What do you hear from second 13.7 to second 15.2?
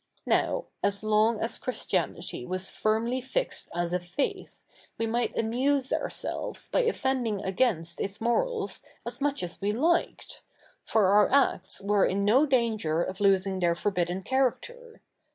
forbidden character.